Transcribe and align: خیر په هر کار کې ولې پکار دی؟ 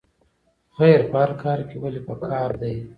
خیر 0.75 1.01
په 1.11 1.15
هر 1.23 1.31
کار 1.43 1.59
کې 1.69 1.75
ولې 1.83 2.01
پکار 2.07 2.49
دی؟ 2.61 2.75